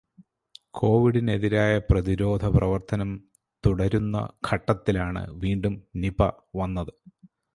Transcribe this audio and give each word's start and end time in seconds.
കോവിഡിനെതിരായ 0.71 1.77
പ്രതിരോധ 1.89 2.45
പ്രവര്ത്തനം 2.47 3.11
തുടരുന്ന 3.63 4.17
ഘട്ടത്തിലാണ് 4.47 5.31
വീണ്ടും 5.35 5.75
നിപ 5.95 6.19
വന്നത്. 6.55 6.93